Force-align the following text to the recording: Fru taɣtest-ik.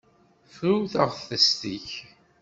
Fru 0.53 0.75
taɣtest-ik. 0.91 1.89